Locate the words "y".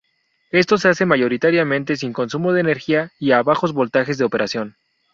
3.19-3.33